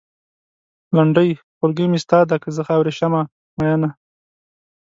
لنډۍ؛ 0.95 1.29
خولګۍ 1.57 1.85
مې 1.91 1.99
ستا 2.05 2.19
ده؛ 2.29 2.35
که 2.43 2.49
زه 2.55 2.61
خاورې 2.67 2.91
شم 2.97 3.13
مينه 3.59 3.89